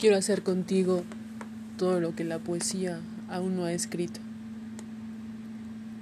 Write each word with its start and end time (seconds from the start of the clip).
Quiero 0.00 0.16
hacer 0.16 0.42
contigo 0.42 1.04
todo 1.76 2.00
lo 2.00 2.16
que 2.16 2.24
la 2.24 2.38
poesía 2.38 3.00
aún 3.28 3.54
no 3.56 3.66
ha 3.66 3.74
escrito. 3.74 4.18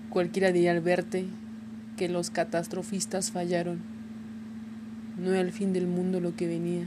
Cualquiera 0.09 0.53
diría 0.53 0.71
al 0.71 0.81
verte 0.81 1.25
que 1.97 2.09
los 2.09 2.31
catastrofistas 2.31 3.33
fallaron. 3.33 3.81
No 5.19 5.31
era 5.31 5.41
el 5.41 5.51
fin 5.51 5.73
del 5.73 5.89
mundo 5.89 6.21
lo 6.21 6.37
que 6.37 6.47
venía, 6.47 6.87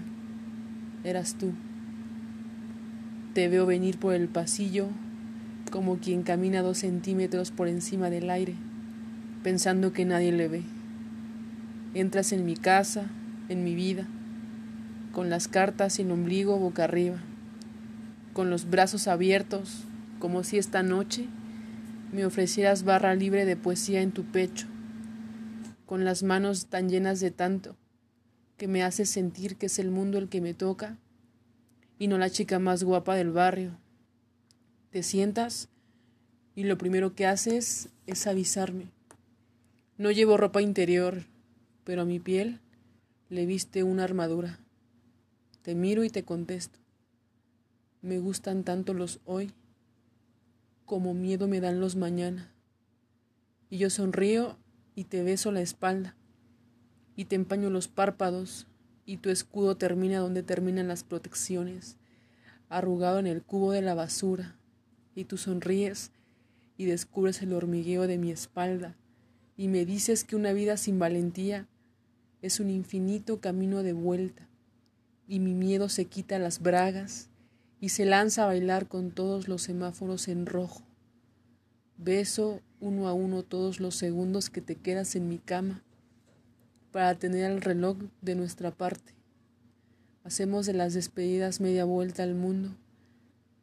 eras 1.04 1.36
tú. 1.36 1.51
Te 3.33 3.50
veo 3.50 3.65
venir 3.65 3.97
por 3.97 4.14
el 4.14 4.29
pasillo 4.29 4.87
como 5.69 5.97
quien 5.97 6.23
camina 6.23 6.61
dos 6.61 6.78
centímetros 6.78 7.51
por 7.51 7.68
encima 7.68 8.09
del 8.09 8.29
aire, 8.29 8.55
pensando 9.43 9.91
que 9.91 10.05
nadie 10.05 10.32
le 10.32 10.47
ve. 10.47 10.64
Entras 11.93 12.32
en 12.32 12.46
mi 12.46 12.55
casa, 12.55 13.07
en 13.50 13.65
mi 13.65 13.75
vida 13.75 14.07
con 15.11 15.29
las 15.29 15.47
cartas 15.47 16.00
el 16.00 16.11
ombligo 16.11 16.57
boca 16.57 16.86
arriba, 16.86 17.18
con 18.33 18.50
los 18.50 18.69
brazos 18.69 19.07
abiertos, 19.07 19.83
como 20.19 20.43
si 20.43 20.57
esta 20.57 20.83
noche 20.83 21.28
me 22.11 22.25
ofrecieras 22.25 22.83
barra 22.83 23.16
libre 23.16 23.46
de 23.46 23.57
poesía 23.57 24.02
en 24.02 24.11
tu 24.11 24.24
pecho, 24.24 24.68
con 25.86 26.05
las 26.05 26.24
manos 26.24 26.68
tan 26.68 26.89
llenas 26.89 27.19
de 27.19 27.32
tanto, 27.32 27.75
que 28.57 28.68
me 28.68 28.83
haces 28.83 29.10
sentir 29.10 29.57
que 29.57 29.66
es 29.66 29.79
el 29.79 29.92
mundo 29.92 30.18
el 30.18 30.29
que 30.29 30.39
me 30.39 30.54
toca 30.54 30.97
y 32.00 32.08
no 32.08 32.17
la 32.17 32.30
chica 32.30 32.59
más 32.59 32.83
guapa 32.83 33.16
del 33.16 33.31
barrio. 33.31 33.78
Te 34.91 35.03
sientas 35.03 35.69
y 36.55 36.64
lo 36.64 36.78
primero 36.78 37.16
que 37.16 37.25
haces 37.25 37.89
es 38.08 38.28
avisarme. 38.28 38.91
No 39.97 40.11
llevo 40.11 40.38
ropa 40.38 40.61
interior, 40.61 41.25
pero 41.83 42.03
a 42.03 42.05
mi 42.05 42.19
piel 42.19 42.59
le 43.30 43.45
viste 43.45 43.83
una 43.83 44.03
armadura. 44.03 44.61
Te 45.61 45.75
miro 45.75 46.03
y 46.03 46.09
te 46.09 46.23
contesto. 46.23 46.79
Me 48.01 48.17
gustan 48.17 48.63
tanto 48.63 48.93
los 48.93 49.19
hoy 49.25 49.53
como 50.85 51.13
miedo 51.13 51.47
me 51.47 51.61
dan 51.61 51.79
los 51.79 51.95
mañana. 51.95 52.51
Y 53.69 53.77
yo 53.77 53.89
sonrío 53.89 54.57
y 54.95 55.05
te 55.05 55.23
beso 55.23 55.51
la 55.51 55.61
espalda 55.61 56.17
y 57.15 57.25
te 57.25 57.35
empaño 57.35 57.69
los 57.69 57.87
párpados 57.87 58.67
y 59.05 59.17
tu 59.17 59.29
escudo 59.29 59.77
termina 59.77 60.19
donde 60.19 60.43
terminan 60.43 60.87
las 60.87 61.03
protecciones, 61.03 61.97
arrugado 62.67 63.19
en 63.19 63.27
el 63.27 63.43
cubo 63.43 63.71
de 63.71 63.81
la 63.81 63.93
basura, 63.93 64.57
y 65.15 65.25
tú 65.25 65.37
sonríes 65.37 66.11
y 66.75 66.85
descubres 66.85 67.41
el 67.41 67.53
hormigueo 67.53 68.07
de 68.07 68.17
mi 68.17 68.31
espalda 68.31 68.95
y 69.55 69.67
me 69.67 69.85
dices 69.85 70.23
que 70.23 70.35
una 70.35 70.53
vida 70.53 70.75
sin 70.77 70.97
valentía 70.97 71.67
es 72.41 72.59
un 72.59 72.69
infinito 72.69 73.39
camino 73.39 73.83
de 73.83 73.93
vuelta 73.93 74.50
y 75.31 75.39
mi 75.39 75.53
miedo 75.53 75.87
se 75.87 76.07
quita 76.07 76.39
las 76.39 76.59
bragas 76.59 77.29
y 77.79 77.87
se 77.87 78.03
lanza 78.03 78.43
a 78.43 78.47
bailar 78.47 78.89
con 78.89 79.11
todos 79.11 79.47
los 79.47 79.61
semáforos 79.61 80.27
en 80.27 80.45
rojo. 80.45 80.83
Beso 81.95 82.59
uno 82.81 83.07
a 83.07 83.13
uno 83.13 83.41
todos 83.41 83.79
los 83.79 83.95
segundos 83.95 84.49
que 84.49 84.59
te 84.59 84.75
quedas 84.75 85.15
en 85.15 85.29
mi 85.29 85.38
cama 85.38 85.83
para 86.91 87.15
tener 87.15 87.49
el 87.49 87.61
reloj 87.61 87.95
de 88.19 88.35
nuestra 88.35 88.71
parte. 88.71 89.13
Hacemos 90.25 90.65
de 90.65 90.73
las 90.73 90.93
despedidas 90.93 91.61
media 91.61 91.85
vuelta 91.85 92.23
al 92.23 92.35
mundo 92.35 92.75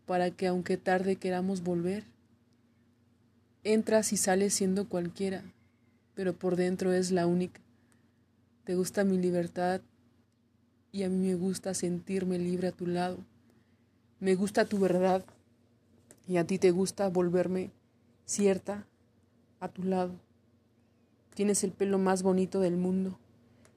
para 0.07 0.31
que 0.31 0.47
aunque 0.47 0.79
tarde 0.79 1.17
queramos 1.17 1.63
volver. 1.63 2.05
Entras 3.63 4.15
y 4.15 4.17
sales 4.17 4.55
siendo 4.55 4.89
cualquiera, 4.89 5.45
pero 6.15 6.33
por 6.33 6.57
dentro 6.57 6.95
es 6.95 7.11
la 7.11 7.27
única. 7.27 7.61
Te 8.65 8.75
gusta 8.75 9.05
mi 9.05 9.19
libertad 9.19 9.83
y 10.93 11.03
a 11.03 11.09
mí 11.09 11.29
me 11.29 11.35
gusta 11.35 11.75
sentirme 11.75 12.39
libre 12.39 12.69
a 12.69 12.73
tu 12.73 12.87
lado. 12.87 13.19
Me 14.21 14.35
gusta 14.35 14.65
tu 14.65 14.79
verdad 14.79 15.25
y 16.27 16.37
a 16.37 16.47
ti 16.47 16.59
te 16.59 16.71
gusta 16.71 17.09
volverme 17.09 17.71
cierta 18.25 18.87
a 19.61 19.69
tu 19.69 19.85
lado. 19.85 20.13
Tienes 21.35 21.63
el 21.65 21.73
pelo 21.73 21.99
más 21.99 22.23
bonito 22.23 22.61
del 22.61 22.77
mundo 22.77 23.19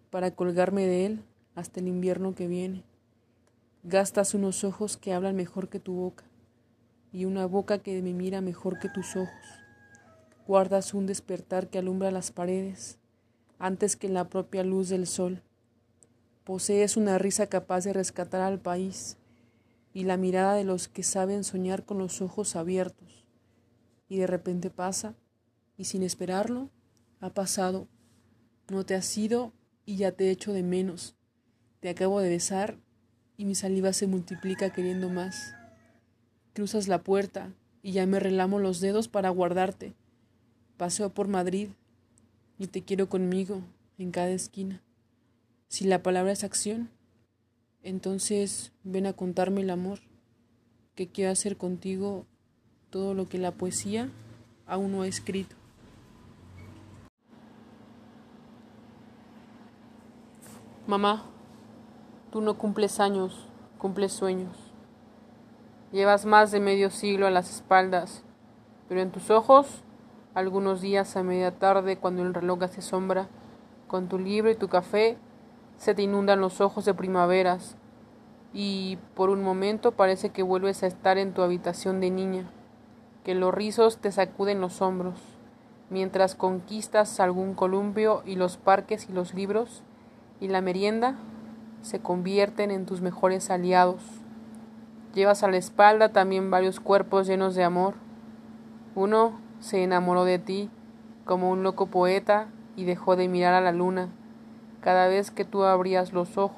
para 0.09 0.31
colgarme 0.31 0.85
de 0.85 1.05
él 1.05 1.23
hasta 1.55 1.79
el 1.79 1.87
invierno 1.87 2.33
que 2.33 2.47
viene. 2.47 2.83
Gastas 3.83 4.33
unos 4.33 4.63
ojos 4.63 4.97
que 4.97 5.13
hablan 5.13 5.35
mejor 5.35 5.69
que 5.69 5.79
tu 5.79 5.93
boca 5.93 6.23
y 7.11 7.25
una 7.25 7.45
boca 7.45 7.79
que 7.79 8.01
me 8.01 8.13
mira 8.13 8.41
mejor 8.41 8.79
que 8.79 8.89
tus 8.89 9.15
ojos. 9.15 9.45
Guardas 10.47 10.93
un 10.93 11.05
despertar 11.05 11.67
que 11.69 11.79
alumbra 11.79 12.11
las 12.11 12.31
paredes 12.31 12.97
antes 13.59 13.95
que 13.95 14.09
la 14.09 14.27
propia 14.27 14.63
luz 14.63 14.89
del 14.89 15.07
sol. 15.07 15.41
Posees 16.51 16.97
una 16.97 17.17
risa 17.17 17.47
capaz 17.47 17.85
de 17.85 17.93
rescatar 17.93 18.41
al 18.41 18.59
país 18.59 19.15
y 19.93 20.03
la 20.03 20.17
mirada 20.17 20.53
de 20.53 20.65
los 20.65 20.89
que 20.89 21.01
saben 21.01 21.45
soñar 21.45 21.85
con 21.85 21.97
los 21.97 22.21
ojos 22.21 22.57
abiertos. 22.57 23.25
Y 24.09 24.17
de 24.17 24.27
repente 24.27 24.69
pasa, 24.69 25.15
y 25.77 25.85
sin 25.85 26.03
esperarlo, 26.03 26.69
ha 27.21 27.29
pasado. 27.29 27.87
No 28.69 28.85
te 28.85 28.95
has 28.95 29.17
ido 29.17 29.53
y 29.85 29.95
ya 29.95 30.11
te 30.11 30.29
echo 30.29 30.51
de 30.51 30.61
menos. 30.61 31.15
Te 31.79 31.87
acabo 31.87 32.19
de 32.19 32.27
besar 32.27 32.77
y 33.37 33.45
mi 33.45 33.55
saliva 33.55 33.93
se 33.93 34.07
multiplica 34.07 34.73
queriendo 34.73 35.07
más. 35.07 35.53
Cruzas 36.51 36.89
la 36.89 37.01
puerta 37.01 37.53
y 37.81 37.93
ya 37.93 38.05
me 38.05 38.19
relamo 38.19 38.59
los 38.59 38.81
dedos 38.81 39.07
para 39.07 39.29
guardarte. 39.29 39.93
Paseo 40.75 41.13
por 41.13 41.29
Madrid 41.29 41.69
y 42.59 42.67
te 42.67 42.83
quiero 42.83 43.07
conmigo 43.07 43.61
en 43.97 44.11
cada 44.11 44.31
esquina. 44.31 44.83
Si 45.71 45.85
la 45.85 46.03
palabra 46.03 46.33
es 46.33 46.43
acción, 46.43 46.89
entonces 47.81 48.73
ven 48.83 49.05
a 49.05 49.13
contarme 49.13 49.61
el 49.61 49.69
amor, 49.69 49.99
que 50.95 51.07
quiero 51.07 51.31
hacer 51.31 51.55
contigo 51.55 52.25
todo 52.89 53.13
lo 53.13 53.29
que 53.29 53.37
la 53.37 53.53
poesía 53.53 54.09
aún 54.67 54.91
no 54.91 55.03
ha 55.03 55.07
escrito. 55.07 55.55
Mamá, 60.87 61.23
tú 62.33 62.41
no 62.41 62.57
cumples 62.57 62.99
años, 62.99 63.47
cumples 63.77 64.11
sueños. 64.11 64.57
Llevas 65.93 66.25
más 66.25 66.51
de 66.51 66.59
medio 66.59 66.89
siglo 66.89 67.27
a 67.27 67.31
las 67.31 67.49
espaldas, 67.49 68.25
pero 68.89 68.99
en 68.99 69.11
tus 69.11 69.29
ojos, 69.29 69.85
algunos 70.33 70.81
días 70.81 71.15
a 71.15 71.23
media 71.23 71.57
tarde, 71.59 71.95
cuando 71.95 72.23
el 72.23 72.33
reloj 72.33 72.61
hace 72.63 72.81
sombra, 72.81 73.29
con 73.87 74.09
tu 74.09 74.19
libro 74.19 74.51
y 74.51 74.55
tu 74.55 74.67
café, 74.67 75.17
se 75.81 75.95
te 75.95 76.03
inundan 76.03 76.39
los 76.41 76.61
ojos 76.61 76.85
de 76.85 76.93
primaveras 76.93 77.75
y 78.53 78.99
por 79.15 79.31
un 79.31 79.41
momento 79.41 79.93
parece 79.93 80.29
que 80.29 80.43
vuelves 80.43 80.83
a 80.83 80.87
estar 80.87 81.17
en 81.17 81.33
tu 81.33 81.41
habitación 81.41 81.99
de 81.99 82.11
niña, 82.11 82.51
que 83.23 83.33
los 83.33 83.51
rizos 83.51 83.97
te 83.97 84.11
sacuden 84.11 84.61
los 84.61 84.79
hombros, 84.83 85.19
mientras 85.89 86.35
conquistas 86.35 87.19
algún 87.19 87.55
columpio 87.55 88.21
y 88.27 88.35
los 88.35 88.57
parques 88.57 89.09
y 89.09 89.13
los 89.13 89.33
libros 89.33 89.81
y 90.39 90.49
la 90.49 90.61
merienda 90.61 91.15
se 91.81 91.99
convierten 91.99 92.69
en 92.69 92.85
tus 92.85 93.01
mejores 93.01 93.49
aliados. 93.49 94.03
Llevas 95.15 95.41
a 95.41 95.47
la 95.47 95.57
espalda 95.57 96.09
también 96.09 96.51
varios 96.51 96.79
cuerpos 96.79 97.25
llenos 97.25 97.55
de 97.55 97.63
amor. 97.63 97.95
Uno 98.93 99.39
se 99.61 99.81
enamoró 99.81 100.25
de 100.25 100.37
ti 100.37 100.69
como 101.25 101.49
un 101.49 101.63
loco 101.63 101.87
poeta 101.87 102.49
y 102.75 102.85
dejó 102.85 103.15
de 103.15 103.27
mirar 103.27 103.55
a 103.55 103.61
la 103.61 103.71
luna 103.71 104.09
cada 104.81 105.07
vez 105.07 105.31
que 105.31 105.45
tú 105.45 105.63
abrías 105.63 106.11
los 106.11 106.37
ojos. 106.37 106.57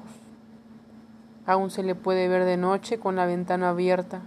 Aún 1.46 1.70
se 1.70 1.82
le 1.82 1.94
puede 1.94 2.26
ver 2.28 2.44
de 2.44 2.56
noche 2.56 2.98
con 2.98 3.16
la 3.16 3.26
ventana 3.26 3.70
abierta, 3.70 4.22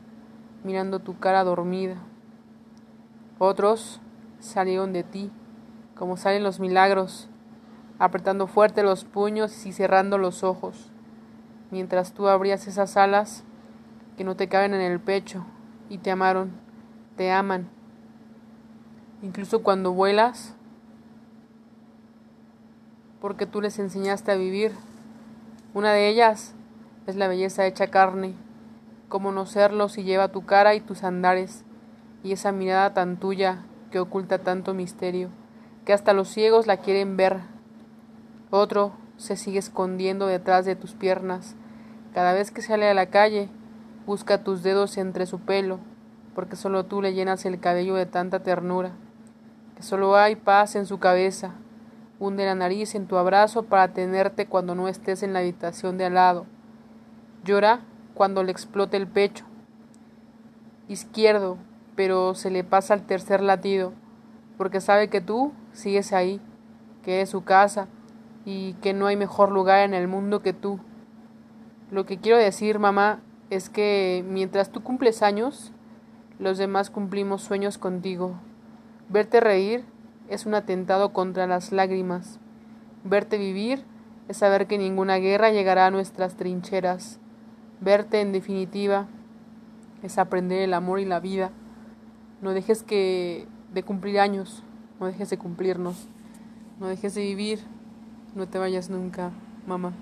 mirando 0.63 0.99
tu 0.99 1.19
cara 1.19 1.43
dormida. 1.43 1.97
Otros 3.39 3.99
salieron 4.39 4.93
de 4.93 5.03
ti, 5.03 5.31
como 5.95 6.17
salen 6.17 6.43
los 6.43 6.59
milagros, 6.59 7.27
apretando 7.99 8.47
fuerte 8.47 8.83
los 8.83 9.03
puños 9.03 9.65
y 9.65 9.71
cerrando 9.71 10.17
los 10.17 10.43
ojos, 10.43 10.91
mientras 11.71 12.13
tú 12.13 12.27
abrías 12.27 12.67
esas 12.67 12.97
alas 12.97 13.43
que 14.15 14.23
no 14.23 14.35
te 14.35 14.47
caben 14.47 14.73
en 14.73 14.81
el 14.81 14.99
pecho 14.99 15.45
y 15.89 15.99
te 15.99 16.11
amaron, 16.11 16.51
te 17.15 17.31
aman. 17.31 17.69
Incluso 19.21 19.63
cuando 19.63 19.93
vuelas, 19.93 20.56
porque 23.27 23.45
tú 23.45 23.59
les 23.59 23.77
enseñaste 23.77 24.31
a 24.31 24.35
vivir. 24.35 24.71
Una 25.73 25.91
de 25.91 26.07
ellas 26.07 26.53
es 27.07 27.17
la 27.17 27.27
belleza 27.27 27.65
hecha 27.65 27.87
carne, 27.87 28.35
como 29.09 29.33
no 29.33 29.45
serlo 29.45 29.89
si 29.89 30.03
lleva 30.03 30.29
tu 30.29 30.45
cara 30.45 30.75
y 30.75 30.79
tus 30.79 31.03
andares, 31.03 31.65
y 32.23 32.31
esa 32.31 32.53
mirada 32.53 32.93
tan 32.93 33.17
tuya 33.17 33.65
que 33.91 33.99
oculta 33.99 34.37
tanto 34.37 34.73
misterio, 34.73 35.27
que 35.83 35.91
hasta 35.91 36.13
los 36.13 36.29
ciegos 36.29 36.67
la 36.67 36.77
quieren 36.77 37.17
ver. 37.17 37.41
Otro 38.49 38.93
se 39.17 39.35
sigue 39.35 39.59
escondiendo 39.59 40.27
detrás 40.27 40.63
de 40.63 40.77
tus 40.77 40.93
piernas. 40.93 41.57
Cada 42.13 42.31
vez 42.31 42.51
que 42.51 42.61
sale 42.61 42.87
a 42.87 42.93
la 42.93 43.07
calle, 43.07 43.49
busca 44.05 44.41
tus 44.41 44.63
dedos 44.63 44.97
entre 44.97 45.25
su 45.25 45.41
pelo, 45.41 45.79
porque 46.33 46.55
solo 46.55 46.85
tú 46.85 47.01
le 47.01 47.13
llenas 47.13 47.45
el 47.45 47.59
cabello 47.59 47.95
de 47.95 48.05
tanta 48.05 48.39
ternura, 48.41 48.91
que 49.75 49.83
solo 49.83 50.15
hay 50.15 50.37
paz 50.37 50.77
en 50.77 50.85
su 50.85 50.99
cabeza, 50.99 51.55
hunde 52.19 52.45
la 52.45 52.55
nariz 52.55 52.95
en 52.95 53.07
tu 53.07 53.17
abrazo 53.17 53.63
para 53.63 53.93
tenerte 53.93 54.47
cuando 54.47 54.75
no 54.75 54.87
estés 54.87 55.23
en 55.23 55.33
la 55.33 55.39
habitación 55.39 55.97
de 55.97 56.05
al 56.05 56.15
lado. 56.15 56.45
Llora 57.43 57.81
cuando 58.13 58.43
le 58.43 58.51
explote 58.51 58.97
el 58.97 59.07
pecho 59.07 59.45
izquierdo, 60.87 61.57
pero 61.95 62.33
se 62.33 62.49
le 62.49 62.63
pasa 62.63 62.93
el 62.93 63.03
tercer 63.03 63.41
latido, 63.41 63.93
porque 64.57 64.81
sabe 64.81 65.09
que 65.09 65.21
tú 65.21 65.51
sigues 65.73 66.13
ahí, 66.13 66.41
que 67.03 67.21
es 67.21 67.29
su 67.29 67.43
casa 67.43 67.87
y 68.45 68.73
que 68.75 68.93
no 68.93 69.07
hay 69.07 69.17
mejor 69.17 69.51
lugar 69.51 69.79
en 69.79 69.93
el 69.93 70.07
mundo 70.07 70.41
que 70.41 70.53
tú. 70.53 70.79
Lo 71.91 72.05
que 72.05 72.17
quiero 72.17 72.37
decir, 72.37 72.79
mamá, 72.79 73.21
es 73.49 73.69
que 73.69 74.25
mientras 74.27 74.71
tú 74.71 74.83
cumples 74.83 75.21
años, 75.21 75.71
los 76.39 76.57
demás 76.57 76.89
cumplimos 76.89 77.41
sueños 77.41 77.77
contigo. 77.77 78.35
Verte 79.09 79.39
reír 79.39 79.85
es 80.29 80.45
un 80.45 80.55
atentado 80.55 81.13
contra 81.13 81.47
las 81.47 81.71
lágrimas. 81.71 82.39
Verte 83.03 83.37
vivir 83.37 83.83
es 84.27 84.37
saber 84.37 84.67
que 84.67 84.77
ninguna 84.77 85.17
guerra 85.17 85.51
llegará 85.51 85.85
a 85.85 85.91
nuestras 85.91 86.35
trincheras. 86.35 87.19
Verte, 87.79 88.21
en 88.21 88.31
definitiva, 88.31 89.07
es 90.03 90.17
aprender 90.17 90.61
el 90.61 90.73
amor 90.73 90.99
y 90.99 91.05
la 91.05 91.19
vida. 91.19 91.51
No 92.41 92.53
dejes 92.53 92.83
que 92.83 93.47
de 93.73 93.83
cumplir 93.83 94.19
años, 94.19 94.63
no 94.99 95.07
dejes 95.07 95.29
de 95.29 95.37
cumplirnos, 95.37 96.07
no 96.79 96.87
dejes 96.87 97.15
de 97.15 97.21
vivir, 97.21 97.59
no 98.35 98.47
te 98.47 98.59
vayas 98.59 98.89
nunca, 98.89 99.31
mamá. 99.65 99.93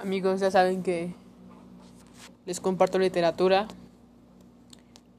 Amigos, 0.00 0.38
ya 0.38 0.48
saben 0.52 0.84
que 0.84 1.12
les 2.46 2.60
comparto 2.60 3.00
literatura 3.00 3.66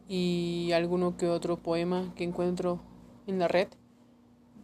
y 0.08 0.72
alguno 0.74 1.18
que 1.18 1.28
otro 1.28 1.58
poema 1.58 2.14
que 2.16 2.24
encuentro 2.24 2.80
en 3.28 3.40
la 3.40 3.50
red 3.50 3.68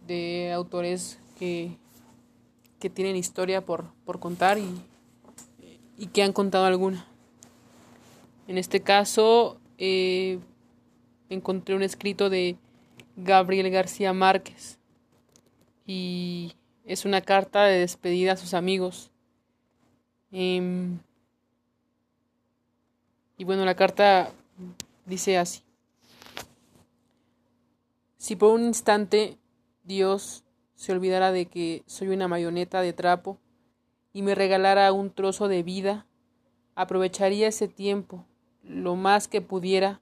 de 0.06 0.52
autores 0.54 1.18
que, 1.38 1.76
que 2.80 2.88
tienen 2.88 3.14
historia 3.14 3.60
por, 3.60 3.92
por 4.06 4.18
contar 4.18 4.56
y, 4.56 4.66
y, 5.98 6.06
que 6.06 6.22
han 6.22 6.32
contado 6.32 6.64
alguna. 6.64 7.06
En 8.48 8.56
este 8.56 8.80
caso, 8.80 9.58
eh, 9.76 10.38
encontré 11.28 11.74
un 11.74 11.82
escrito 11.82 12.30
de 12.30 12.56
Gabriel 13.16 13.68
García 13.68 14.14
Márquez 14.14 14.78
y 15.86 16.54
es 16.86 17.04
una 17.04 17.20
carta 17.20 17.64
de 17.64 17.80
despedida 17.80 18.32
a 18.32 18.36
sus 18.38 18.54
amigos 18.54 19.10
Em, 20.32 20.98
y 23.38 23.44
bueno, 23.44 23.64
la 23.64 23.74
carta 23.74 24.32
dice 25.04 25.38
así. 25.38 25.62
Si 28.16 28.34
por 28.34 28.52
un 28.52 28.64
instante 28.64 29.38
Dios 29.84 30.44
se 30.74 30.92
olvidara 30.92 31.32
de 31.32 31.46
que 31.46 31.82
soy 31.86 32.08
una 32.08 32.28
marioneta 32.28 32.80
de 32.80 32.92
trapo 32.92 33.38
y 34.12 34.22
me 34.22 34.34
regalara 34.34 34.92
un 34.92 35.10
trozo 35.10 35.48
de 35.48 35.62
vida, 35.62 36.06
aprovecharía 36.74 37.48
ese 37.48 37.68
tiempo 37.68 38.26
lo 38.62 38.96
más 38.96 39.28
que 39.28 39.40
pudiera, 39.40 40.00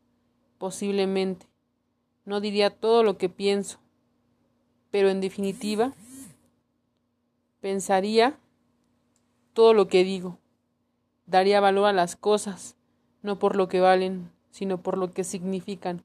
posiblemente. 0.59 1.47
No 2.25 2.41
diría 2.41 2.71
todo 2.71 3.03
lo 3.03 3.19
que 3.19 3.29
pienso, 3.29 3.79
pero 4.91 5.11
en 5.11 5.21
definitiva, 5.21 5.93
pensaría 7.61 8.39
todo 9.55 9.73
lo 9.73 9.89
que 9.89 10.05
digo. 10.05 10.39
Daría 11.27 11.61
valor 11.61 11.87
a 11.87 11.93
las 11.93 12.17
cosas, 12.17 12.77
no 13.23 13.39
por 13.39 13.57
lo 13.57 13.69
que 13.69 13.81
valen, 13.81 14.31
sino 14.51 14.83
por 14.83 14.99
lo 14.99 15.13
que 15.13 15.25
significan. 15.25 16.05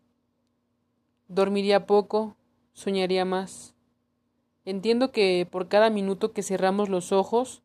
Dormiría 1.28 1.86
poco, 1.86 2.38
soñaría 2.74 3.26
más. 3.26 3.76
Entiendo 4.64 5.12
que 5.12 5.48
por 5.50 5.68
cada 5.68 5.90
minuto 5.90 6.32
que 6.32 6.44
cerramos 6.44 6.90
los 6.90 7.12
ojos, 7.12 7.62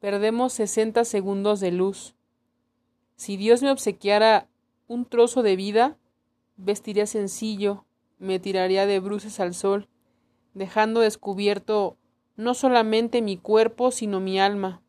perdemos 0.00 0.52
sesenta 0.52 1.04
segundos 1.04 1.60
de 1.60 1.72
luz. 1.72 2.14
Si 3.16 3.36
Dios 3.36 3.62
me 3.62 3.70
obsequiara 3.70 4.46
un 4.86 5.06
trozo 5.06 5.42
de 5.42 5.56
vida, 5.56 5.96
vestiría 6.56 7.06
sencillo, 7.06 7.84
me 8.18 8.38
tiraría 8.38 8.86
de 8.86 9.00
bruces 9.00 9.40
al 9.40 9.54
sol, 9.54 9.88
dejando 10.54 11.00
descubierto 11.00 11.96
no 12.36 12.54
solamente 12.54 13.22
mi 13.22 13.38
cuerpo, 13.38 13.90
sino 13.90 14.20
mi 14.20 14.38
alma. 14.38 14.82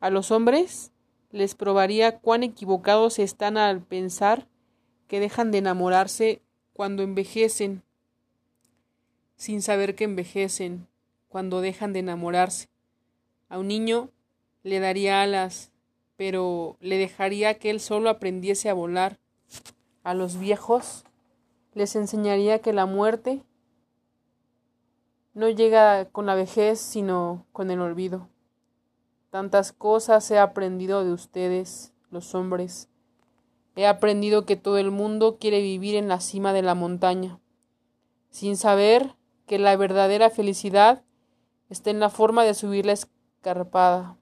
A 0.00 0.08
los 0.08 0.30
hombres 0.30 0.92
les 1.30 1.54
probaría 1.54 2.18
cuán 2.18 2.42
equivocados 2.42 3.18
están 3.18 3.58
al 3.58 3.82
pensar 3.82 4.48
que 5.08 5.20
dejan 5.20 5.50
de 5.50 5.58
enamorarse 5.58 6.40
cuando 6.72 7.02
envejecen, 7.02 7.82
sin 9.36 9.60
saber 9.60 9.94
que 9.94 10.04
envejecen 10.04 10.88
cuando 11.28 11.60
dejan 11.60 11.92
de 11.92 11.98
enamorarse. 11.98 12.68
A 13.50 13.58
un 13.58 13.68
niño 13.68 14.08
le 14.62 14.80
daría 14.80 15.20
alas, 15.20 15.70
pero 16.16 16.76
le 16.80 16.96
dejaría 16.96 17.58
que 17.58 17.68
él 17.68 17.80
solo 17.80 18.08
aprendiese 18.08 18.70
a 18.70 18.74
volar. 18.74 19.18
A 20.02 20.14
los 20.14 20.38
viejos 20.38 21.04
les 21.74 21.94
enseñaría 21.94 22.60
que 22.60 22.72
la 22.72 22.86
muerte 22.86 23.42
no 25.34 25.50
llega 25.50 26.06
con 26.06 26.24
la 26.24 26.34
vejez, 26.34 26.80
sino 26.80 27.46
con 27.52 27.70
el 27.70 27.80
olvido. 27.80 28.28
Tantas 29.30 29.72
cosas 29.72 30.28
he 30.32 30.40
aprendido 30.40 31.04
de 31.04 31.12
ustedes, 31.12 31.92
los 32.10 32.34
hombres. 32.34 32.88
He 33.76 33.86
aprendido 33.86 34.44
que 34.44 34.56
todo 34.56 34.76
el 34.78 34.90
mundo 34.90 35.38
quiere 35.38 35.60
vivir 35.62 35.94
en 35.94 36.08
la 36.08 36.18
cima 36.18 36.52
de 36.52 36.62
la 36.62 36.74
montaña, 36.74 37.38
sin 38.30 38.56
saber 38.56 39.14
que 39.46 39.60
la 39.60 39.76
verdadera 39.76 40.30
felicidad 40.30 41.04
está 41.68 41.90
en 41.90 42.00
la 42.00 42.10
forma 42.10 42.42
de 42.42 42.54
subir 42.54 42.86
la 42.86 42.92
escarpada. 42.92 44.16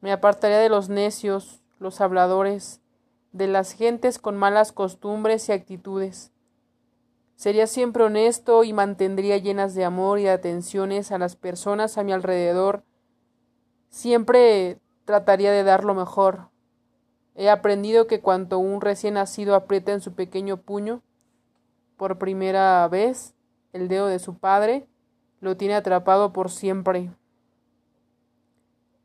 Me 0.00 0.10
apartaría 0.10 0.58
de 0.58 0.68
los 0.68 0.88
necios, 0.88 1.62
los 1.78 2.00
habladores, 2.00 2.80
de 3.30 3.46
las 3.46 3.72
gentes 3.72 4.18
con 4.18 4.36
malas 4.36 4.72
costumbres 4.72 5.48
y 5.48 5.52
actitudes. 5.52 6.32
Sería 7.36 7.68
siempre 7.68 8.02
honesto 8.02 8.64
y 8.64 8.72
mantendría 8.72 9.38
llenas 9.38 9.76
de 9.76 9.84
amor 9.84 10.18
y 10.18 10.26
atenciones 10.26 11.12
a 11.12 11.18
las 11.18 11.36
personas 11.36 11.96
a 11.96 12.02
mi 12.02 12.12
alrededor 12.12 12.82
Siempre 13.94 14.80
trataría 15.04 15.52
de 15.52 15.62
dar 15.62 15.84
lo 15.84 15.94
mejor. 15.94 16.48
He 17.36 17.48
aprendido 17.48 18.08
que 18.08 18.20
cuanto 18.20 18.58
un 18.58 18.80
recién 18.80 19.14
nacido 19.14 19.54
aprieta 19.54 19.92
en 19.92 20.00
su 20.00 20.14
pequeño 20.14 20.56
puño, 20.56 21.00
por 21.96 22.18
primera 22.18 22.88
vez, 22.88 23.34
el 23.72 23.86
dedo 23.86 24.08
de 24.08 24.18
su 24.18 24.36
padre, 24.36 24.88
lo 25.38 25.56
tiene 25.56 25.76
atrapado 25.76 26.32
por 26.32 26.50
siempre. 26.50 27.12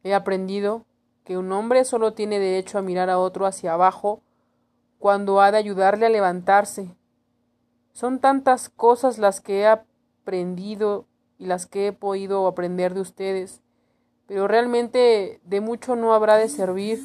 He 0.03 0.15
aprendido 0.15 0.87
que 1.23 1.37
un 1.37 1.51
hombre 1.51 1.85
solo 1.85 2.13
tiene 2.13 2.39
derecho 2.39 2.79
a 2.79 2.81
mirar 2.81 3.11
a 3.11 3.19
otro 3.19 3.45
hacia 3.45 3.73
abajo 3.73 4.23
cuando 4.97 5.39
ha 5.39 5.51
de 5.51 5.59
ayudarle 5.59 6.07
a 6.07 6.09
levantarse. 6.09 6.95
Son 7.93 8.17
tantas 8.17 8.69
cosas 8.69 9.19
las 9.19 9.39
que 9.39 9.59
he 9.59 9.67
aprendido 9.67 11.05
y 11.37 11.45
las 11.45 11.67
que 11.67 11.85
he 11.85 11.93
podido 11.93 12.47
aprender 12.47 12.95
de 12.95 13.01
ustedes 13.01 13.61
pero 14.29 14.47
realmente 14.47 15.41
de 15.43 15.59
mucho 15.59 15.95
no 15.95 16.13
habrá 16.13 16.37
de 16.37 16.49
servir, 16.49 16.99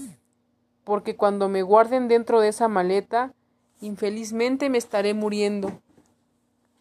porque 0.85 1.16
cuando 1.16 1.49
me 1.49 1.62
guarden 1.62 2.07
dentro 2.07 2.43
de 2.43 2.49
esa 2.49 2.69
maleta, 2.69 3.33
infelizmente 3.81 4.69
me 4.69 4.76
estaré 4.76 5.14
muriendo. 5.14 5.81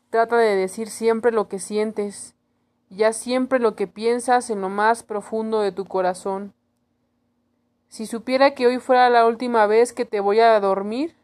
Trata 0.09 0.35
de 0.35 0.57
decir 0.57 0.89
siempre 0.89 1.31
lo 1.31 1.47
que 1.47 1.59
sientes, 1.59 2.35
ya 2.89 3.13
siempre 3.13 3.57
lo 3.57 3.77
que 3.77 3.87
piensas 3.87 4.49
en 4.49 4.59
lo 4.59 4.67
más 4.67 5.01
profundo 5.03 5.61
de 5.61 5.71
tu 5.71 5.85
corazón. 5.85 6.53
Si 7.87 8.05
supiera 8.05 8.53
que 8.53 8.67
hoy 8.67 8.79
fuera 8.79 9.09
la 9.09 9.25
última 9.25 9.65
vez 9.65 9.93
que 9.93 10.03
te 10.03 10.19
voy 10.19 10.41
a 10.41 10.59
dormir, 10.59 11.15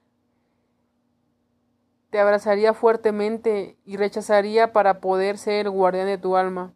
te 2.09 2.19
abrazaría 2.19 2.73
fuertemente 2.73 3.75
y 3.85 3.97
rechazaría 3.97 4.71
para 4.71 5.01
poder 5.01 5.37
ser 5.37 5.65
el 5.65 5.71
guardián 5.71 6.07
de 6.07 6.17
tu 6.17 6.37
alma. 6.37 6.73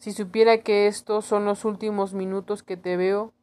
Si 0.00 0.12
supiera 0.12 0.62
que 0.62 0.86
estos 0.86 1.26
son 1.26 1.44
los 1.44 1.66
últimos 1.66 2.14
minutos 2.14 2.62
que 2.62 2.78
te 2.78 2.96
veo, 2.96 3.34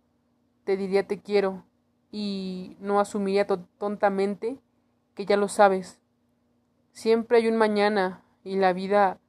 te 0.63 0.75
diría 0.75 1.05
te 1.05 1.21
quiero 1.21 1.63
y 2.11 2.77
no 2.79 2.99
asumiría 2.99 3.45
tontamente 3.45 4.57
que 5.13 5.27
ya 5.27 5.37
lo 5.37 5.49
sabes. 5.49 6.01
Siempre 6.93 7.37
hay 7.37 7.47
un 7.47 7.57
mañana 7.57 8.23
y 8.43 8.55
la 8.55 8.73
vida 8.73 9.19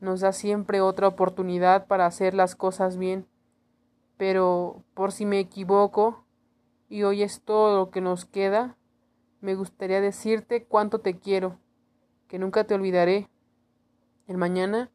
nos 0.00 0.22
da 0.22 0.32
siempre 0.32 0.80
otra 0.80 1.06
oportunidad 1.06 1.86
para 1.86 2.04
hacer 2.04 2.34
las 2.34 2.56
cosas 2.56 2.96
bien. 2.96 3.28
Pero 4.16 4.82
por 4.94 5.12
si 5.12 5.24
me 5.24 5.38
equivoco 5.38 6.24
y 6.88 7.04
hoy 7.04 7.22
es 7.22 7.42
todo 7.42 7.76
lo 7.76 7.90
que 7.90 8.00
nos 8.00 8.24
queda, 8.24 8.76
me 9.40 9.54
gustaría 9.54 10.00
decirte 10.00 10.64
cuánto 10.64 11.00
te 11.00 11.16
quiero, 11.16 11.60
que 12.26 12.40
nunca 12.40 12.64
te 12.64 12.74
olvidaré. 12.74 13.28
El 14.26 14.36
mañana 14.36 14.90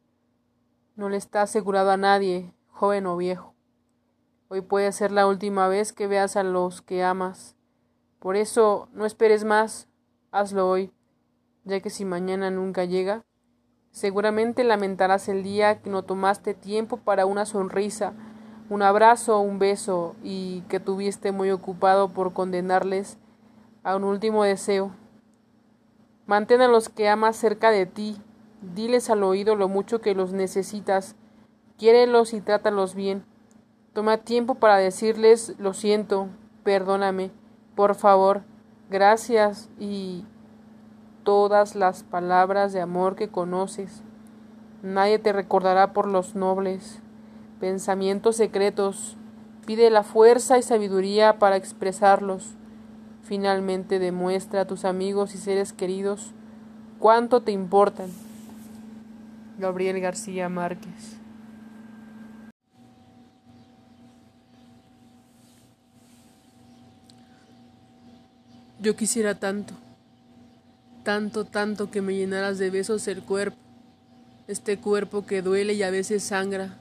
no 0.98 1.08
le 1.08 1.16
está 1.16 1.40
asegurado 1.40 1.90
a 1.90 1.96
nadie, 1.96 2.52
joven 2.68 3.06
o 3.06 3.16
viejo. 3.16 3.54
Hoy 4.48 4.60
puede 4.60 4.92
ser 4.92 5.12
la 5.12 5.26
última 5.26 5.66
vez 5.68 5.94
que 5.94 6.06
veas 6.06 6.36
a 6.36 6.42
los 6.42 6.82
que 6.82 7.02
amas. 7.02 7.56
Por 8.18 8.36
eso 8.36 8.90
no 8.92 9.06
esperes 9.06 9.44
más, 9.44 9.88
hazlo 10.30 10.68
hoy, 10.68 10.92
ya 11.64 11.80
que 11.80 11.88
si 11.88 12.04
mañana 12.04 12.50
nunca 12.50 12.84
llega, 12.84 13.24
Seguramente 13.90 14.64
lamentarás 14.64 15.28
el 15.28 15.42
día 15.42 15.80
que 15.80 15.90
no 15.90 16.04
tomaste 16.04 16.54
tiempo 16.54 16.98
para 16.98 17.26
una 17.26 17.46
sonrisa, 17.46 18.12
un 18.70 18.82
abrazo 18.82 19.38
o 19.38 19.40
un 19.40 19.58
beso 19.58 20.14
y 20.22 20.60
que 20.68 20.78
tuviste 20.78 21.32
muy 21.32 21.50
ocupado 21.50 22.10
por 22.10 22.32
condenarles 22.32 23.18
a 23.82 23.96
un 23.96 24.04
último 24.04 24.44
deseo. 24.44 24.92
Mantén 26.26 26.60
a 26.60 26.68
los 26.68 26.88
que 26.90 27.08
amas 27.08 27.36
cerca 27.36 27.70
de 27.70 27.86
ti, 27.86 28.20
diles 28.62 29.10
al 29.10 29.22
oído 29.22 29.54
lo 29.54 29.68
mucho 29.68 30.00
que 30.00 30.14
los 30.14 30.32
necesitas, 30.32 31.16
quiérelos 31.78 32.32
y 32.32 32.40
trátalos 32.40 32.94
bien. 32.94 33.24
Toma 33.92 34.18
tiempo 34.18 34.56
para 34.56 34.76
decirles 34.76 35.54
lo 35.58 35.74
siento, 35.74 36.28
perdóname, 36.64 37.30
por 37.74 37.94
favor, 37.94 38.42
gracias 38.90 39.70
y 39.78 40.24
todas 41.24 41.74
las 41.74 42.02
palabras 42.02 42.72
de 42.72 42.80
amor 42.80 43.16
que 43.16 43.28
conoces. 43.28 44.02
Nadie 44.82 45.18
te 45.18 45.32
recordará 45.32 45.92
por 45.92 46.06
los 46.06 46.34
nobles 46.34 47.00
pensamientos 47.58 48.36
secretos. 48.36 49.16
Pide 49.66 49.90
la 49.90 50.02
fuerza 50.02 50.58
y 50.58 50.62
sabiduría 50.62 51.38
para 51.38 51.56
expresarlos. 51.56 52.54
Finalmente 53.22 53.98
demuestra 53.98 54.62
a 54.62 54.66
tus 54.66 54.84
amigos 54.84 55.34
y 55.34 55.38
seres 55.38 55.72
queridos 55.72 56.32
cuánto 56.98 57.42
te 57.42 57.52
importan. 57.52 58.10
Gabriel 59.58 60.00
García 60.00 60.48
Márquez 60.48 61.18
Yo 68.80 68.94
quisiera 68.94 69.34
tanto 69.34 69.74
tanto, 71.08 71.46
tanto 71.46 71.90
que 71.90 72.02
me 72.02 72.14
llenaras 72.14 72.58
de 72.58 72.68
besos 72.68 73.08
el 73.08 73.22
cuerpo, 73.22 73.56
este 74.46 74.76
cuerpo 74.76 75.24
que 75.24 75.40
duele 75.40 75.72
y 75.72 75.82
a 75.82 75.90
veces 75.90 76.22
sangra, 76.22 76.76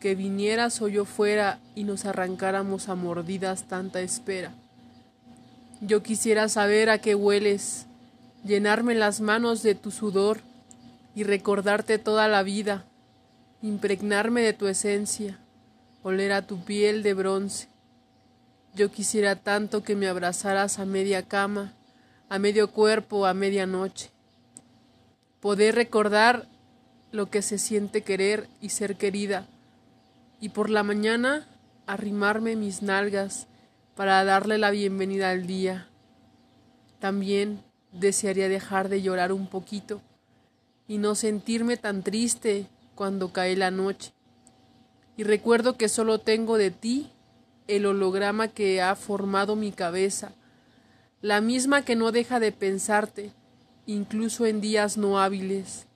que 0.00 0.16
vinieras 0.16 0.82
o 0.82 0.88
yo 0.88 1.04
fuera 1.04 1.60
y 1.76 1.84
nos 1.84 2.06
arrancáramos 2.06 2.88
a 2.88 2.96
mordidas 2.96 3.68
tanta 3.68 4.00
espera. 4.00 4.52
Yo 5.80 6.02
quisiera 6.02 6.48
saber 6.48 6.90
a 6.90 6.98
qué 6.98 7.14
hueles, 7.14 7.86
llenarme 8.44 8.96
las 8.96 9.20
manos 9.20 9.62
de 9.62 9.76
tu 9.76 9.92
sudor 9.92 10.40
y 11.20 11.22
recordarte 11.22 11.98
toda 11.98 12.28
la 12.28 12.42
vida, 12.42 12.86
impregnarme 13.60 14.40
de 14.40 14.54
tu 14.54 14.68
esencia, 14.68 15.38
oler 16.02 16.32
a 16.32 16.46
tu 16.46 16.64
piel 16.64 17.02
de 17.02 17.12
bronce. 17.12 17.68
Yo 18.74 18.90
quisiera 18.90 19.36
tanto 19.36 19.82
que 19.82 19.96
me 19.96 20.08
abrazaras 20.08 20.78
a 20.78 20.86
media 20.86 21.28
cama, 21.28 21.74
a 22.30 22.38
medio 22.38 22.70
cuerpo, 22.70 23.26
a 23.26 23.34
medianoche. 23.34 24.08
Poder 25.40 25.74
recordar 25.74 26.48
lo 27.12 27.28
que 27.28 27.42
se 27.42 27.58
siente 27.58 28.00
querer 28.00 28.48
y 28.62 28.70
ser 28.70 28.96
querida, 28.96 29.46
y 30.40 30.48
por 30.48 30.70
la 30.70 30.82
mañana 30.82 31.46
arrimarme 31.86 32.56
mis 32.56 32.80
nalgas 32.80 33.46
para 33.94 34.24
darle 34.24 34.56
la 34.56 34.70
bienvenida 34.70 35.28
al 35.28 35.46
día. 35.46 35.86
También 36.98 37.62
desearía 37.92 38.48
dejar 38.48 38.88
de 38.88 39.02
llorar 39.02 39.32
un 39.32 39.48
poquito 39.48 40.00
y 40.90 40.98
no 40.98 41.14
sentirme 41.14 41.78
tan 41.78 42.02
triste 42.02 42.66
cuando 42.94 43.32
cae 43.32 43.54
la 43.54 43.70
noche. 43.70 44.12
Y 45.16 45.22
recuerdo 45.22 45.78
que 45.78 45.88
solo 45.88 46.18
tengo 46.18 46.58
de 46.58 46.70
ti 46.70 47.10
el 47.68 47.86
holograma 47.86 48.48
que 48.48 48.82
ha 48.82 48.94
formado 48.96 49.54
mi 49.56 49.70
cabeza 49.70 50.32
la 51.22 51.42
misma 51.42 51.82
que 51.82 51.96
no 51.96 52.12
deja 52.12 52.40
de 52.40 52.50
pensarte, 52.50 53.32
incluso 53.84 54.46
en 54.46 54.62
días 54.62 54.96
no 54.96 55.20
hábiles, 55.20 55.86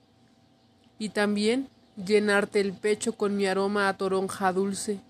y 0.98 1.08
también 1.08 1.68
llenarte 1.96 2.60
el 2.60 2.74
pecho 2.74 3.14
con 3.14 3.34
mi 3.36 3.46
aroma 3.46 3.88
a 3.88 3.96
toronja 3.96 4.52
dulce, 4.52 5.00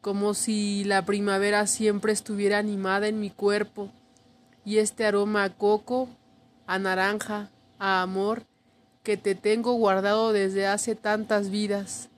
como 0.00 0.34
si 0.34 0.82
la 0.82 1.04
primavera 1.04 1.68
siempre 1.68 2.12
estuviera 2.12 2.58
animada 2.58 3.06
en 3.06 3.20
mi 3.20 3.30
cuerpo, 3.30 3.88
y 4.64 4.78
este 4.78 5.06
aroma 5.06 5.44
a 5.44 5.50
coco, 5.50 6.08
a 6.66 6.80
naranja, 6.80 7.50
a 7.78 8.02
amor, 8.02 8.42
que 9.04 9.16
te 9.16 9.36
tengo 9.36 9.74
guardado 9.74 10.32
desde 10.32 10.66
hace 10.66 10.96
tantas 10.96 11.50
vidas. 11.50 12.08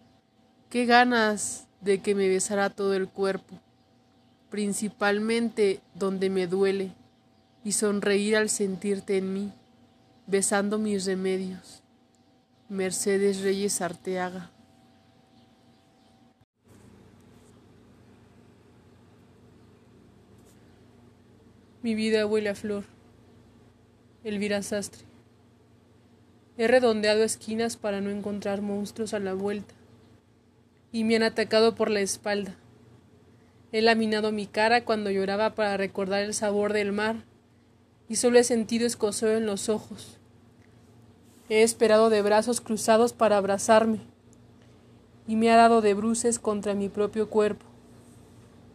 Qué 0.71 0.87
ganas 0.87 1.67
de 1.83 2.01
que 2.01 2.15
me 2.15 2.29
besara 2.29 2.71
todo 2.71 2.95
el 2.95 3.09
cuerpo 3.09 3.61
principalmente 4.51 5.81
donde 5.95 6.31
me 6.31 6.47
duele, 6.47 6.93
y 7.65 7.73
sonreír 7.73 8.37
al 8.37 8.49
sentirte 8.49 9.19
en 9.19 9.35
mí, 9.35 9.53
besando 10.27 10.79
mis 10.79 11.05
remedios. 11.05 11.83
Mercedes 12.69 13.43
Reyes 13.43 13.81
Arteaga. 13.81 14.51
Mi 21.83 21.95
vida 21.95 22.27
huele 22.27 22.49
a 22.49 22.55
flor. 22.55 22.85
Elvira 24.25 24.63
Sastre. 24.63 25.05
He 26.59 26.69
redondeado 26.69 27.23
esquinas 27.23 27.77
para 27.77 28.01
no 28.01 28.11
encontrar 28.11 28.63
monstruos 28.63 29.15
a 29.15 29.19
la 29.19 29.35
vuelta, 29.35 29.75
y 30.93 31.05
me 31.05 31.17
han 31.17 31.23
atacado 31.23 31.75
por 31.75 31.91
la 31.91 32.01
espalda 32.01 32.57
He 33.73 33.83
laminado 33.83 34.33
mi 34.33 34.47
cara 34.47 34.85
cuando 34.85 35.11
lloraba 35.11 35.55
para 35.55 35.77
recordar 35.77 36.23
el 36.23 36.33
sabor 36.33 36.73
del 36.73 36.93
mar, 36.93 37.17
y 38.09 38.17
solo 38.17 38.39
he 38.39 38.45
sentido 38.45 38.87
escosor 38.87 39.31
en 39.31 39.45
los 39.45 39.69
ojos. 39.69 40.17
He 41.49 41.63
esperado 41.63 42.09
de 42.09 42.23
brazos 42.23 42.61
cruzados 42.61 43.13
para 43.13 43.37
abrazarme, 43.37 43.99
y 45.27 45.37
me 45.37 45.51
ha 45.51 45.57
dado 45.57 45.83
de 45.83 45.93
bruces 45.93 46.39
contra 46.39 46.75
mi 46.75 46.89
propio 46.89 47.29
cuerpo. 47.29 47.67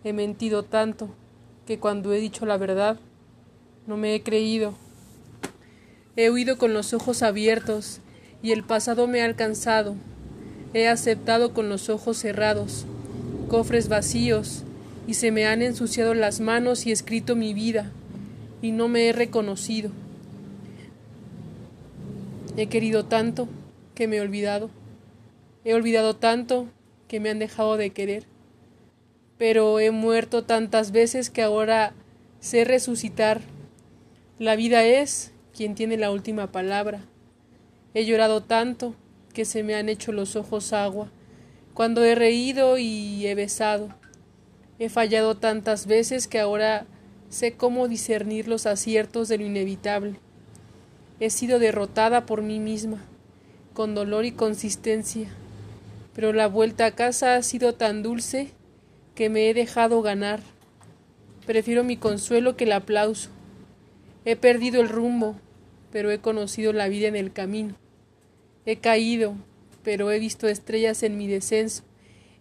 He 0.04 0.14
mentido 0.14 0.64
tanto 0.64 1.10
que 1.66 1.80
cuando 1.80 2.14
he 2.14 2.20
dicho 2.20 2.46
la 2.46 2.58
verdad, 2.58 3.00
no 3.88 3.98
me 3.98 4.14
he 4.14 4.22
creído. 4.22 4.76
He 6.18 6.30
huido 6.30 6.58
con 6.58 6.74
los 6.74 6.94
ojos 6.94 7.24
abiertos, 7.24 8.02
y 8.44 8.52
el 8.52 8.64
pasado 8.64 9.08
me 9.08 9.22
ha 9.22 9.26
alcanzado. 9.26 9.96
He 10.74 10.88
aceptado 10.88 11.54
con 11.54 11.70
los 11.70 11.90
ojos 11.90 12.18
cerrados, 12.18 12.86
cofres 13.48 13.88
vacíos, 13.88 14.64
y 15.08 15.14
se 15.14 15.32
me 15.32 15.46
han 15.46 15.62
ensuciado 15.62 16.14
las 16.14 16.40
manos 16.40 16.86
y 16.86 16.92
escrito 16.92 17.36
mi 17.36 17.54
vida, 17.54 17.92
y 18.62 18.72
no 18.72 18.88
me 18.88 19.08
he 19.08 19.14
reconocido. 19.14 19.92
He 22.58 22.68
querido 22.68 23.06
tanto 23.06 23.48
que 23.96 24.08
me 24.08 24.18
he 24.18 24.22
olvidado. 24.22 24.70
He 25.64 25.74
olvidado 25.74 26.18
tanto 26.18 26.68
que 27.08 27.20
me 27.20 27.30
han 27.30 27.40
dejado 27.40 27.78
de 27.78 27.92
querer. 27.92 28.26
Pero 29.38 29.80
he 29.80 29.92
muerto 29.92 30.44
tantas 30.44 30.92
veces 30.92 31.30
que 31.30 31.42
ahora 31.42 31.94
sé 32.42 32.66
resucitar. 32.66 33.42
La 34.38 34.56
vida 34.56 34.84
es 34.84 35.31
quien 35.56 35.76
tiene 35.76 35.98
la 35.98 36.12
última 36.12 36.52
palabra. 36.52 37.02
He 37.94 38.06
llorado 38.06 38.42
tanto 38.42 38.96
que 39.34 39.46
se 39.46 39.64
me 39.64 39.76
han 39.76 39.90
hecho 39.90 40.12
los 40.12 40.36
ojos 40.36 40.74
agua, 40.74 41.10
cuando 41.74 42.04
he 42.04 42.16
reído 42.16 42.78
y 42.78 43.26
he 43.26 43.36
besado. 43.36 43.90
He 44.80 44.90
fallado 44.90 45.38
tantas 45.38 45.88
veces 45.88 46.28
que 46.28 46.40
ahora 46.40 46.86
sé 47.30 47.54
cómo 47.54 47.88
discernir 47.88 48.48
los 48.48 48.66
aciertos 48.66 49.28
de 49.30 49.38
lo 49.38 49.46
inevitable. 49.46 50.16
He 51.20 51.30
sido 51.30 51.60
derrotada 51.60 52.26
por 52.26 52.42
mí 52.42 52.60
misma, 52.60 53.02
con 53.74 53.96
dolor 53.96 54.26
y 54.26 54.32
consistencia, 54.32 55.30
pero 56.14 56.34
la 56.34 56.48
vuelta 56.48 56.88
a 56.88 56.92
casa 56.92 57.36
ha 57.36 57.44
sido 57.44 57.74
tan 57.74 58.04
dulce 58.04 58.52
que 59.16 59.30
me 59.30 59.50
he 59.50 59.54
dejado 59.54 60.02
ganar. 60.02 60.42
Prefiero 61.46 61.84
mi 61.84 61.96
consuelo 61.96 62.58
que 62.58 62.66
el 62.66 62.72
aplauso. 62.74 63.30
He 64.26 64.36
perdido 64.36 64.82
el 64.82 64.90
rumbo, 64.90 65.36
pero 65.92 66.12
he 66.12 66.20
conocido 66.20 66.74
la 66.74 66.88
vida 66.88 67.08
en 67.08 67.16
el 67.16 67.34
camino. 67.34 67.76
He 68.66 68.78
caído, 68.78 69.36
pero 69.84 70.12
he 70.12 70.20
visto 70.20 70.48
estrellas 70.48 71.04
en 71.04 71.18
mi 71.18 71.28
descenso, 71.28 71.84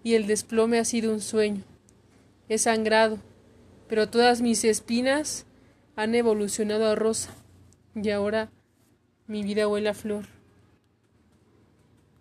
y 0.02 0.14
el 0.14 0.26
desplome 0.26 0.78
ha 0.78 0.84
sido 0.84 1.12
un 1.12 1.20
sueño 1.20 1.64
he 2.50 2.58
sangrado, 2.58 3.20
pero 3.88 4.10
todas 4.10 4.42
mis 4.42 4.64
espinas 4.64 5.46
han 5.94 6.16
evolucionado 6.16 6.88
a 6.88 6.96
rosa, 6.96 7.30
y 7.94 8.10
ahora 8.10 8.50
mi 9.28 9.44
vida 9.44 9.68
huele 9.68 9.88
a 9.88 9.94
flor. 9.94 10.26